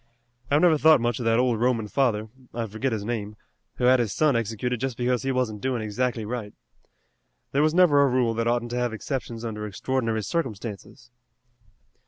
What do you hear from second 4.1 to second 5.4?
son executed just because he